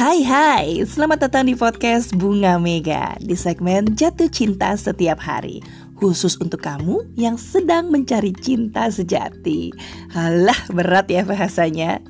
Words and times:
Hai 0.00 0.24
hai, 0.24 0.80
selamat 0.80 1.28
datang 1.28 1.44
di 1.44 1.52
podcast 1.52 2.16
Bunga 2.16 2.56
Mega 2.56 3.20
Di 3.20 3.36
segmen 3.36 3.84
Jatuh 3.92 4.32
Cinta 4.32 4.72
Setiap 4.72 5.20
Hari 5.20 5.60
Khusus 6.00 6.40
untuk 6.40 6.64
kamu 6.64 7.04
yang 7.20 7.36
sedang 7.36 7.92
mencari 7.92 8.32
cinta 8.32 8.88
sejati. 8.88 9.68
Halah 10.16 10.56
berat 10.72 11.04
ya 11.12 11.20
bahasanya. 11.20 12.00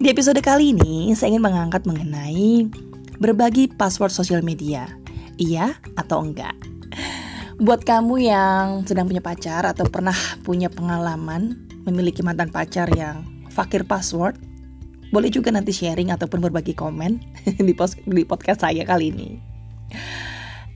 Di 0.00 0.08
episode 0.08 0.40
kali 0.40 0.72
ini 0.72 1.12
saya 1.12 1.36
ingin 1.36 1.44
mengangkat 1.44 1.84
mengenai 1.84 2.72
Berbagi 3.20 3.68
password 3.68 4.16
sosial 4.16 4.40
media. 4.40 4.88
Iya 5.36 5.76
atau 6.00 6.24
enggak? 6.24 6.56
Buat 7.60 7.84
kamu 7.84 8.32
yang 8.32 8.88
sedang 8.88 9.12
punya 9.12 9.20
pacar 9.20 9.68
atau 9.68 9.84
pernah 9.92 10.16
punya 10.40 10.72
pengalaman 10.72 11.52
Memiliki 11.84 12.24
mantan 12.24 12.48
pacar 12.48 12.88
yang 12.96 13.28
fakir 13.52 13.84
password 13.84 14.55
boleh 15.10 15.30
juga 15.30 15.54
nanti 15.54 15.70
sharing 15.70 16.10
ataupun 16.10 16.42
berbagi 16.42 16.74
komen 16.74 17.18
di, 17.66 17.72
post, 17.76 18.00
di 18.06 18.22
podcast 18.26 18.62
saya 18.62 18.82
kali 18.82 19.14
ini. 19.14 19.28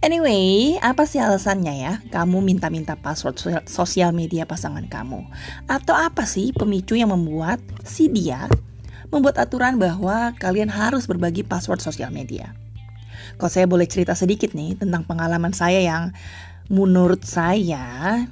Anyway, 0.00 0.80
apa 0.80 1.04
sih 1.04 1.20
alasannya 1.20 1.74
ya 1.76 1.92
kamu 2.08 2.40
minta-minta 2.40 2.96
password 2.96 3.36
sosial 3.68 4.16
media 4.16 4.48
pasangan 4.48 4.88
kamu? 4.88 5.28
Atau 5.68 5.92
apa 5.92 6.24
sih 6.24 6.56
pemicu 6.56 6.96
yang 6.96 7.12
membuat 7.12 7.60
si 7.84 8.08
dia 8.08 8.48
membuat 9.12 9.36
aturan 9.36 9.76
bahwa 9.76 10.32
kalian 10.40 10.72
harus 10.72 11.04
berbagi 11.04 11.44
password 11.44 11.84
sosial 11.84 12.08
media? 12.08 12.56
Kalau 13.36 13.52
saya 13.52 13.68
boleh 13.68 13.84
cerita 13.84 14.16
sedikit 14.16 14.56
nih 14.56 14.80
tentang 14.80 15.04
pengalaman 15.04 15.52
saya 15.52 15.84
yang 15.84 16.16
menurut 16.72 17.20
saya 17.20 18.24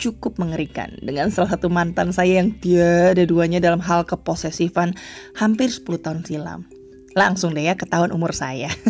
cukup 0.00 0.40
mengerikan 0.40 0.96
dengan 1.04 1.28
salah 1.28 1.52
satu 1.52 1.68
mantan 1.68 2.10
saya 2.10 2.40
yang 2.40 2.56
tiada 2.56 3.20
duanya 3.28 3.60
dalam 3.60 3.84
hal 3.84 4.08
keposesifan 4.08 4.96
hampir 5.36 5.68
10 5.68 5.84
tahun 6.00 6.24
silam. 6.24 6.64
Langsung 7.12 7.52
deh 7.52 7.68
ya 7.68 7.76
ke 7.76 7.84
tahun 7.84 8.16
umur 8.16 8.32
saya. 8.32 8.72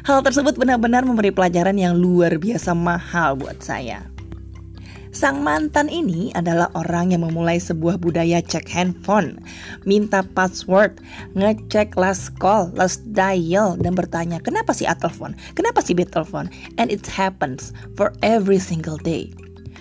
Hal 0.00 0.20
tersebut 0.26 0.58
benar-benar 0.58 1.06
memberi 1.06 1.30
pelajaran 1.30 1.76
yang 1.78 1.96
luar 1.96 2.36
biasa 2.36 2.74
mahal 2.74 3.38
buat 3.38 3.62
saya. 3.62 4.09
Sang 5.10 5.42
mantan 5.42 5.90
ini 5.90 6.30
adalah 6.38 6.70
orang 6.78 7.10
yang 7.10 7.26
memulai 7.26 7.58
sebuah 7.58 7.98
budaya 7.98 8.38
cek 8.38 8.70
handphone, 8.70 9.42
minta 9.82 10.22
password, 10.22 11.02
ngecek 11.34 11.98
last 11.98 12.30
call, 12.38 12.70
last 12.78 13.02
dial, 13.10 13.74
dan 13.74 13.98
bertanya 13.98 14.38
kenapa 14.38 14.70
sih 14.70 14.86
A 14.86 14.94
telepon, 14.94 15.34
kenapa 15.58 15.82
sih 15.82 15.98
B 15.98 16.06
telepon, 16.06 16.46
and 16.78 16.94
it 16.94 17.02
happens 17.10 17.74
for 17.98 18.14
every 18.22 18.62
single 18.62 19.02
day. 19.02 19.34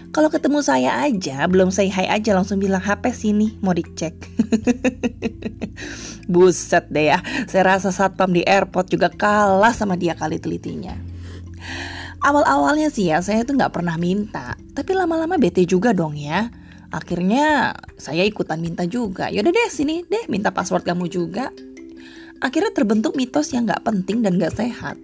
Kalau 0.09 0.33
ketemu 0.33 0.65
saya 0.65 1.05
aja, 1.05 1.45
belum 1.45 1.69
say 1.69 1.93
hi 1.93 2.09
aja 2.09 2.33
langsung 2.33 2.57
bilang 2.57 2.81
HP 2.81 3.13
sini 3.13 3.53
mau 3.61 3.77
dicek. 3.77 4.17
Buset 6.33 6.89
deh 6.89 7.13
ya, 7.13 7.21
saya 7.45 7.77
rasa 7.77 7.93
satpam 7.93 8.33
di 8.33 8.41
airport 8.41 8.89
juga 8.89 9.13
kalah 9.13 9.77
sama 9.77 9.93
dia 9.93 10.17
kali 10.17 10.41
telitinya. 10.41 11.08
Awal-awalnya 12.19 12.91
sih 12.91 13.07
ya 13.07 13.23
saya 13.23 13.47
tuh 13.47 13.55
nggak 13.55 13.79
pernah 13.79 13.95
minta, 13.95 14.59
tapi 14.75 14.91
lama-lama 14.91 15.39
bete 15.39 15.63
juga 15.63 15.95
dong 15.95 16.19
ya. 16.19 16.51
Akhirnya 16.91 17.77
saya 17.95 18.25
ikutan 18.25 18.59
minta 18.59 18.83
juga. 18.83 19.31
Yaudah 19.31 19.53
deh 19.53 19.69
sini 19.71 20.03
deh 20.09 20.27
minta 20.27 20.51
password 20.51 20.83
kamu 20.83 21.07
juga. 21.07 21.53
Akhirnya 22.39 22.71
terbentuk 22.71 23.19
mitos 23.19 23.51
yang 23.51 23.67
nggak 23.67 23.83
penting 23.83 24.23
dan 24.23 24.39
nggak 24.39 24.55
sehat. 24.55 24.95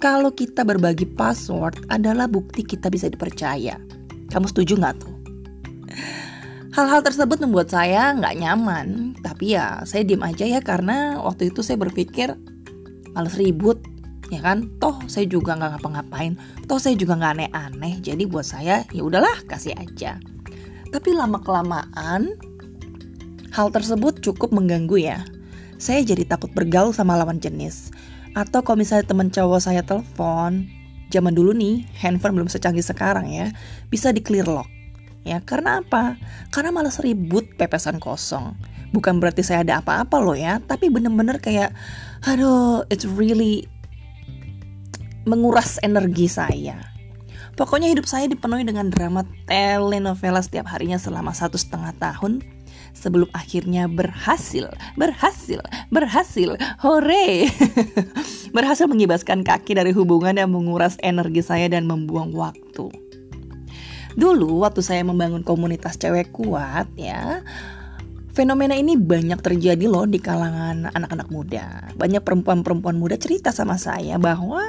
Kalau 0.00 0.32
kita 0.32 0.64
berbagi 0.64 1.08
password 1.08 1.76
adalah 1.88 2.28
bukti 2.28 2.64
kita 2.64 2.88
bisa 2.88 3.08
dipercaya. 3.08 3.76
Kamu 4.32 4.48
setuju 4.48 4.76
nggak 4.80 4.96
tuh? 5.00 5.14
Hal-hal 6.72 7.04
tersebut 7.04 7.36
membuat 7.44 7.68
saya 7.68 8.16
nggak 8.16 8.36
nyaman, 8.40 9.12
tapi 9.20 9.52
ya 9.52 9.84
saya 9.84 10.08
diem 10.08 10.24
aja 10.24 10.48
ya 10.48 10.60
karena 10.64 11.20
waktu 11.20 11.52
itu 11.52 11.60
saya 11.60 11.76
berpikir 11.76 12.32
males 13.12 13.36
ribut, 13.36 13.76
ya 14.32 14.40
kan? 14.40 14.72
Toh 14.80 14.96
saya 15.04 15.28
juga 15.28 15.52
nggak 15.52 15.76
ngapa-ngapain. 15.76 16.40
Toh 16.64 16.80
saya 16.80 16.96
juga 16.96 17.20
nggak 17.20 17.32
aneh-aneh. 17.36 18.00
Jadi 18.00 18.24
buat 18.24 18.48
saya 18.48 18.88
ya 18.88 19.02
udahlah 19.04 19.44
kasih 19.44 19.76
aja. 19.76 20.16
Tapi 20.88 21.12
lama 21.12 21.36
kelamaan 21.44 22.32
hal 23.52 23.68
tersebut 23.68 24.24
cukup 24.24 24.48
mengganggu 24.50 24.96
ya. 24.96 25.18
Saya 25.76 26.00
jadi 26.00 26.24
takut 26.24 26.48
bergaul 26.56 26.96
sama 26.96 27.20
lawan 27.20 27.36
jenis. 27.36 27.92
Atau 28.32 28.64
kalau 28.64 28.80
misalnya 28.80 29.12
teman 29.12 29.28
cowok 29.28 29.60
saya 29.60 29.84
telepon 29.84 30.64
zaman 31.12 31.36
dulu 31.36 31.52
nih 31.52 31.84
handphone 31.92 32.32
belum 32.32 32.48
secanggih 32.48 32.80
sekarang 32.80 33.28
ya 33.28 33.52
bisa 33.92 34.08
di 34.08 34.24
clear 34.24 34.48
lock. 34.48 34.68
Ya 35.22 35.38
karena 35.44 35.84
apa? 35.84 36.16
Karena 36.48 36.72
malas 36.72 36.98
ribut 36.98 37.44
pepesan 37.60 38.00
kosong. 38.00 38.56
Bukan 38.96 39.20
berarti 39.20 39.44
saya 39.44 39.64
ada 39.64 39.84
apa-apa 39.84 40.16
loh 40.20 40.36
ya 40.36 40.60
tapi 40.64 40.88
bener-bener 40.88 41.36
kayak 41.40 41.76
aduh 42.24 42.84
it's 42.88 43.04
really 43.04 43.68
menguras 45.24 45.78
energi 45.82 46.26
saya. 46.26 46.78
Pokoknya 47.52 47.92
hidup 47.92 48.08
saya 48.08 48.26
dipenuhi 48.32 48.64
dengan 48.64 48.88
drama 48.88 49.28
telenovela 49.44 50.40
setiap 50.40 50.72
harinya 50.72 50.96
selama 50.96 51.36
satu 51.36 51.60
setengah 51.60 51.92
tahun 52.00 52.40
sebelum 52.96 53.28
akhirnya 53.36 53.88
berhasil, 53.92 54.72
berhasil, 54.96 55.60
berhasil, 55.92 56.56
hore, 56.80 57.48
berhasil 58.56 58.86
mengibaskan 58.88 59.44
kaki 59.44 59.76
dari 59.76 59.92
hubungan 59.92 60.40
yang 60.40 60.48
menguras 60.48 60.96
energi 61.04 61.44
saya 61.44 61.68
dan 61.68 61.84
membuang 61.84 62.32
waktu. 62.32 62.88
Dulu 64.12 64.64
waktu 64.64 64.84
saya 64.84 65.02
membangun 65.04 65.40
komunitas 65.40 65.96
cewek 65.96 66.36
kuat 66.36 66.84
ya, 66.96 67.40
fenomena 68.36 68.76
ini 68.76 68.96
banyak 68.96 69.40
terjadi 69.40 69.88
loh 69.88 70.04
di 70.04 70.20
kalangan 70.20 70.92
anak-anak 70.92 71.28
muda. 71.32 71.66
Banyak 71.96 72.20
perempuan-perempuan 72.20 73.00
muda 73.00 73.16
cerita 73.16 73.52
sama 73.52 73.80
saya 73.80 74.20
bahwa 74.20 74.60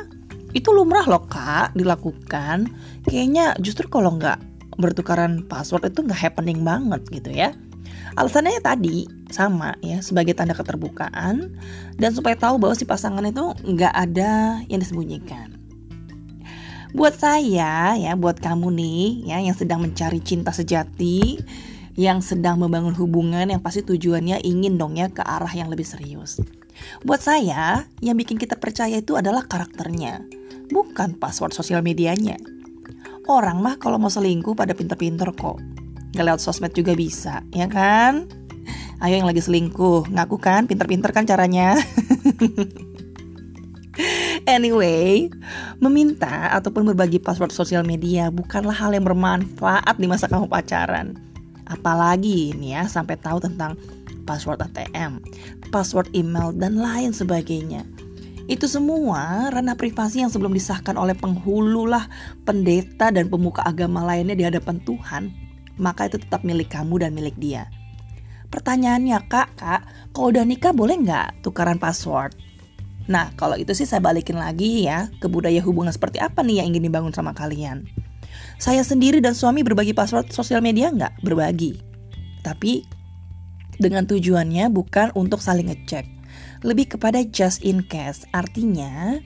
itu 0.53 0.69
lumrah 0.69 1.05
loh 1.05 1.25
kak 1.25 1.73
dilakukan. 1.73 2.69
Kayaknya 3.05 3.57
justru 3.59 3.89
kalau 3.89 4.15
nggak 4.17 4.39
bertukaran 4.77 5.45
password 5.45 5.93
itu 5.93 6.05
nggak 6.05 6.17
happening 6.17 6.61
banget 6.61 7.01
gitu 7.09 7.29
ya. 7.33 7.53
Alasannya 8.13 8.61
tadi 8.61 9.09
sama 9.33 9.73
ya 9.81 9.97
sebagai 10.05 10.37
tanda 10.37 10.53
keterbukaan 10.53 11.57
dan 11.97 12.11
supaya 12.13 12.37
tahu 12.37 12.61
bahwa 12.61 12.77
si 12.77 12.85
pasangan 12.85 13.25
itu 13.25 13.57
nggak 13.65 13.93
ada 13.93 14.61
yang 14.69 14.79
disembunyikan. 14.81 15.57
Buat 16.93 17.17
saya 17.17 17.97
ya 17.97 18.13
buat 18.13 18.37
kamu 18.37 18.69
nih 18.69 19.33
ya 19.33 19.41
yang 19.41 19.57
sedang 19.57 19.81
mencari 19.81 20.21
cinta 20.21 20.53
sejati 20.53 21.41
yang 21.97 22.21
sedang 22.21 22.61
membangun 22.61 22.93
hubungan 22.93 23.49
yang 23.49 23.61
pasti 23.61 23.81
tujuannya 23.81 24.45
ingin 24.45 24.77
dong 24.77 24.97
ya 24.97 25.09
ke 25.09 25.25
arah 25.25 25.49
yang 25.49 25.73
lebih 25.73 25.85
serius. 25.85 26.37
Buat 27.03 27.21
saya, 27.23 27.85
yang 27.99 28.15
bikin 28.15 28.39
kita 28.39 28.59
percaya 28.59 28.99
itu 28.99 29.15
adalah 29.19 29.45
karakternya 29.47 30.43
bukan 30.73 31.13
password 31.21 31.53
sosial 31.53 31.85
medianya. 31.85 32.41
Orang 33.29 33.63
mah 33.63 33.79
kalau 33.79 34.01
mau 34.01 34.11
selingkuh 34.11 34.57
pada 34.57 34.75
pinter-pinter 34.75 35.29
kok. 35.31 35.61
Gak 36.13 36.25
lewat 36.25 36.41
sosmed 36.43 36.73
juga 36.75 36.97
bisa, 36.97 37.45
ya 37.53 37.69
kan? 37.69 38.27
Ayo 38.99 39.19
yang 39.21 39.27
lagi 39.27 39.39
selingkuh, 39.39 40.09
ngaku 40.11 40.37
kan 40.41 40.65
pinter-pinter 40.65 41.13
kan 41.13 41.29
caranya. 41.29 41.77
Anyway, 44.43 45.29
meminta 45.79 46.51
ataupun 46.51 46.91
berbagi 46.91 47.21
password 47.21 47.53
sosial 47.53 47.85
media 47.87 48.27
bukanlah 48.27 48.75
hal 48.75 48.91
yang 48.91 49.07
bermanfaat 49.07 49.95
di 50.01 50.09
masa 50.09 50.27
kamu 50.27 50.49
pacaran. 50.51 51.15
Apalagi 51.69 52.51
ini 52.51 52.75
ya 52.75 52.89
sampai 52.89 53.15
tahu 53.21 53.39
tentang 53.39 53.79
password 54.23 54.63
ATM, 54.63 55.21
password 55.69 56.11
email 56.15 56.51
dan 56.55 56.79
lain 56.79 57.11
sebagainya. 57.11 57.85
Itu 58.51 58.67
semua 58.67 59.47
ranah 59.55 59.79
privasi 59.79 60.19
yang 60.19 60.31
sebelum 60.31 60.51
disahkan 60.51 60.99
oleh 60.99 61.15
penghulu 61.15 61.87
lah, 61.87 62.11
pendeta 62.43 63.07
dan 63.07 63.31
pemuka 63.31 63.63
agama 63.63 64.03
lainnya 64.03 64.35
di 64.35 64.43
hadapan 64.43 64.83
Tuhan, 64.83 65.31
maka 65.79 66.11
itu 66.11 66.19
tetap 66.19 66.43
milik 66.43 66.67
kamu 66.67 67.07
dan 67.07 67.15
milik 67.15 67.35
dia. 67.39 67.71
Pertanyaannya 68.51 69.17
kak, 69.31 69.49
kak, 69.57 69.81
kalau 70.13 70.29
udah 70.29 70.45
nikah 70.45 70.75
boleh 70.75 70.99
nggak 71.01 71.41
tukaran 71.41 71.79
password? 71.79 72.35
Nah, 73.09 73.33
kalau 73.35 73.59
itu 73.59 73.75
sih 73.75 73.83
saya 73.83 73.99
balikin 73.99 74.39
lagi 74.39 74.87
ya 74.87 75.11
ke 75.19 75.27
budaya 75.27 75.59
hubungan 75.59 75.91
seperti 75.91 76.23
apa 76.23 76.39
nih 76.45 76.63
yang 76.63 76.75
ingin 76.75 76.87
dibangun 76.87 77.11
sama 77.15 77.35
kalian. 77.35 77.83
Saya 78.61 78.85
sendiri 78.85 79.19
dan 79.19 79.35
suami 79.35 79.65
berbagi 79.65 79.91
password 79.91 80.31
sosial 80.31 80.63
media 80.63 80.93
nggak? 80.93 81.25
Berbagi. 81.25 81.79
Tapi 82.45 82.85
dengan 83.79 84.05
tujuannya 84.09 84.69
bukan 84.73 85.13
untuk 85.13 85.39
saling 85.39 85.69
ngecek 85.71 86.23
lebih 86.63 86.95
kepada 86.97 87.21
just 87.27 87.61
in 87.61 87.83
case. 87.85 88.23
Artinya, 88.31 89.19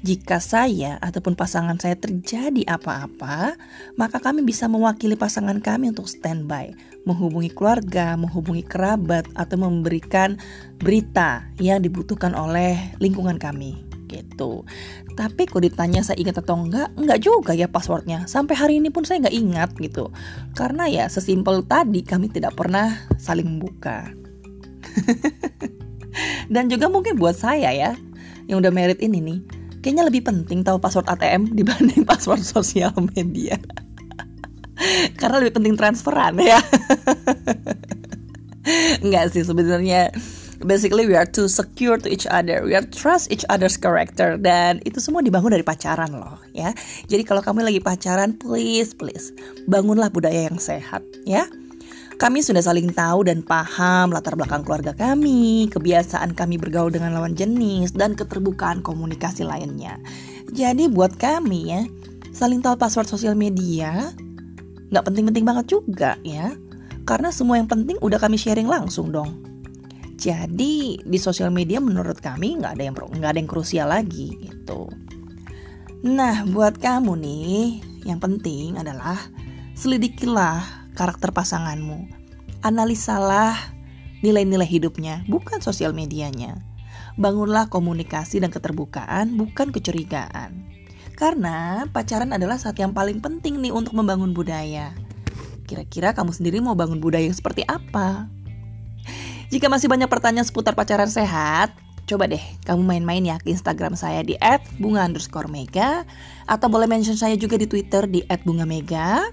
jika 0.00 0.40
saya 0.40 0.96
ataupun 1.04 1.36
pasangan 1.36 1.76
saya 1.76 1.96
terjadi 1.96 2.64
apa-apa, 2.68 3.56
maka 3.96 4.16
kami 4.20 4.44
bisa 4.44 4.64
mewakili 4.68 5.16
pasangan 5.16 5.60
kami 5.60 5.92
untuk 5.92 6.08
standby, 6.08 6.72
menghubungi 7.04 7.52
keluarga, 7.52 8.16
menghubungi 8.16 8.64
kerabat, 8.64 9.28
atau 9.36 9.56
memberikan 9.60 10.40
berita 10.80 11.44
yang 11.60 11.84
dibutuhkan 11.84 12.32
oleh 12.32 12.76
lingkungan 13.00 13.36
kami. 13.36 13.89
Gitu. 14.10 14.66
Tapi 15.14 15.46
kalau 15.46 15.62
ditanya 15.62 16.02
saya 16.02 16.18
ingat 16.18 16.42
atau 16.42 16.58
enggak, 16.58 16.90
enggak 16.98 17.22
juga 17.22 17.54
ya 17.54 17.70
passwordnya. 17.70 18.26
Sampai 18.26 18.58
hari 18.58 18.82
ini 18.82 18.90
pun 18.90 19.06
saya 19.06 19.22
enggak 19.22 19.36
ingat 19.38 19.70
gitu. 19.78 20.10
Karena 20.58 20.90
ya 20.90 21.06
sesimpel 21.06 21.62
tadi 21.70 22.02
kami 22.02 22.26
tidak 22.26 22.58
pernah 22.58 22.98
saling 23.22 23.46
membuka. 23.46 24.10
Dan 26.50 26.66
juga 26.66 26.90
mungkin 26.90 27.14
buat 27.14 27.38
saya 27.38 27.70
ya, 27.70 27.94
yang 28.50 28.58
udah 28.58 28.74
merit 28.74 28.98
ini 28.98 29.22
nih, 29.22 29.38
kayaknya 29.78 30.10
lebih 30.10 30.26
penting 30.26 30.66
tahu 30.66 30.82
password 30.82 31.06
ATM 31.06 31.54
dibanding 31.54 32.02
password 32.10 32.42
sosial 32.42 32.90
media. 33.14 33.54
Karena 35.20 35.38
lebih 35.38 35.60
penting 35.60 35.78
transferan 35.78 36.34
ya. 36.42 36.58
Enggak 39.04 39.32
sih 39.32 39.44
sebenarnya 39.46 40.10
basically 40.64 41.08
we 41.08 41.16
are 41.16 41.28
too 41.28 41.48
secure 41.48 41.96
to 41.96 42.08
each 42.08 42.28
other 42.28 42.60
we 42.64 42.76
are 42.76 42.84
trust 42.84 43.32
each 43.32 43.44
other's 43.48 43.80
character 43.80 44.36
dan 44.36 44.80
itu 44.84 45.00
semua 45.00 45.24
dibangun 45.24 45.56
dari 45.56 45.64
pacaran 45.64 46.12
loh 46.12 46.36
ya 46.52 46.76
jadi 47.08 47.24
kalau 47.24 47.40
kamu 47.40 47.64
lagi 47.64 47.80
pacaran 47.80 48.36
please 48.36 48.92
please 48.92 49.32
bangunlah 49.64 50.12
budaya 50.12 50.48
yang 50.48 50.60
sehat 50.60 51.00
ya 51.24 51.48
kami 52.20 52.44
sudah 52.44 52.60
saling 52.60 52.92
tahu 52.92 53.24
dan 53.24 53.40
paham 53.40 54.12
latar 54.12 54.36
belakang 54.36 54.60
keluarga 54.60 54.92
kami, 54.92 55.72
kebiasaan 55.72 56.36
kami 56.36 56.60
bergaul 56.60 56.92
dengan 56.92 57.16
lawan 57.16 57.32
jenis, 57.32 57.96
dan 57.96 58.12
keterbukaan 58.12 58.84
komunikasi 58.84 59.40
lainnya. 59.40 59.96
Jadi 60.52 60.92
buat 60.92 61.16
kami 61.16 61.72
ya, 61.72 61.88
saling 62.28 62.60
tahu 62.60 62.76
password 62.76 63.08
sosial 63.08 63.32
media 63.32 64.12
nggak 64.92 65.06
penting-penting 65.08 65.48
banget 65.48 65.72
juga 65.72 66.20
ya. 66.20 66.52
Karena 67.08 67.32
semua 67.32 67.56
yang 67.56 67.72
penting 67.72 67.96
udah 68.04 68.20
kami 68.20 68.36
sharing 68.36 68.68
langsung 68.68 69.08
dong. 69.08 69.49
Jadi 70.20 71.00
di 71.00 71.16
sosial 71.16 71.48
media 71.48 71.80
menurut 71.80 72.20
kami 72.20 72.60
nggak 72.60 72.76
ada 72.76 72.84
yang 72.84 72.92
nggak 72.92 73.30
ada 73.32 73.40
yang 73.40 73.48
krusial 73.48 73.88
lagi 73.88 74.36
gitu. 74.36 74.92
Nah 76.04 76.44
buat 76.44 76.76
kamu 76.76 77.16
nih 77.16 77.64
yang 78.04 78.20
penting 78.20 78.76
adalah 78.76 79.16
selidikilah 79.72 80.92
karakter 80.92 81.32
pasanganmu, 81.32 82.04
analisalah 82.60 83.56
nilai-nilai 84.20 84.68
hidupnya, 84.68 85.24
bukan 85.24 85.64
sosial 85.64 85.96
medianya. 85.96 86.60
Bangunlah 87.16 87.72
komunikasi 87.72 88.44
dan 88.44 88.52
keterbukaan, 88.52 89.40
bukan 89.40 89.72
kecurigaan. 89.72 90.68
Karena 91.16 91.88
pacaran 91.88 92.32
adalah 92.36 92.60
saat 92.60 92.76
yang 92.76 92.92
paling 92.92 93.24
penting 93.24 93.60
nih 93.60 93.72
untuk 93.72 93.96
membangun 93.96 94.36
budaya. 94.36 94.92
Kira-kira 95.64 96.12
kamu 96.12 96.32
sendiri 96.32 96.60
mau 96.60 96.76
bangun 96.76 97.00
budaya 97.00 97.28
seperti 97.32 97.64
apa? 97.64 98.28
Jika 99.50 99.66
masih 99.66 99.90
banyak 99.90 100.06
pertanyaan 100.06 100.46
seputar 100.46 100.78
pacaran 100.78 101.10
sehat, 101.10 101.74
coba 102.06 102.30
deh 102.30 102.42
kamu 102.66 102.82
main-main 102.86 103.22
ya 103.22 103.36
ke 103.42 103.50
Instagram 103.50 103.98
saya 103.98 104.22
di 104.22 104.38
@bunga 104.78 105.10
mega 105.50 106.06
atau 106.46 106.66
boleh 106.70 106.86
mention 106.86 107.18
saya 107.18 107.34
juga 107.34 107.58
di 107.58 107.66
Twitter 107.66 108.06
di 108.06 108.22
@bungamega. 108.46 109.26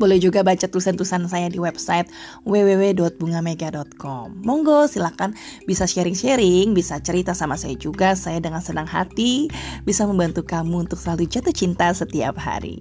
Boleh 0.00 0.16
juga 0.16 0.40
baca 0.40 0.64
tulisan-tulisan 0.64 1.28
saya 1.28 1.52
di 1.52 1.60
website 1.60 2.08
www.bungamega.com. 2.48 4.40
Monggo 4.48 4.88
silakan 4.88 5.36
bisa 5.68 5.84
sharing-sharing, 5.84 6.72
bisa 6.72 6.96
cerita 7.04 7.36
sama 7.36 7.60
saya 7.60 7.76
juga. 7.76 8.16
Saya 8.16 8.40
dengan 8.40 8.64
senang 8.64 8.88
hati 8.88 9.52
bisa 9.84 10.08
membantu 10.08 10.40
kamu 10.40 10.88
untuk 10.88 10.96
selalu 10.96 11.28
jatuh 11.28 11.52
cinta 11.52 11.92
setiap 11.92 12.40
hari. 12.40 12.80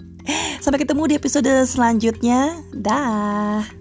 Sampai 0.64 0.80
ketemu 0.80 1.12
di 1.12 1.20
episode 1.20 1.52
selanjutnya. 1.68 2.56
Dah. 2.72 3.79